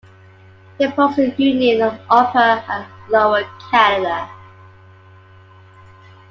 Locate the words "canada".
3.69-4.27